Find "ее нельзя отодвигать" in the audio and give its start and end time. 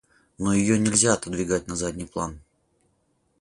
0.55-1.67